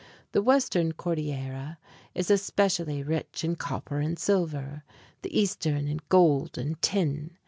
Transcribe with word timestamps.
The 0.31 0.41
Western 0.41 0.93
Cordillera 0.93 1.77
is 2.15 2.31
especially 2.31 3.03
rich 3.03 3.43
in 3.43 3.55
copper 3.55 3.99
and 3.99 4.17
silver, 4.17 4.83
the 5.21 5.39
Eastern 5.39 5.87
in 5.87 5.99
gold 6.09 6.57
and 6.57 6.81
tin. 6.81 7.37